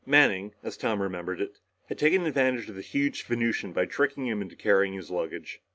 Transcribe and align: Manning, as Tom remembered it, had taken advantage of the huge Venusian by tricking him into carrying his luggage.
Manning, 0.03 0.55
as 0.63 0.77
Tom 0.77 0.99
remembered 0.99 1.39
it, 1.39 1.59
had 1.87 1.99
taken 1.99 2.25
advantage 2.25 2.67
of 2.69 2.73
the 2.75 2.81
huge 2.81 3.23
Venusian 3.27 3.71
by 3.71 3.85
tricking 3.85 4.25
him 4.25 4.41
into 4.41 4.55
carrying 4.55 4.93
his 4.95 5.11
luggage. 5.11 5.61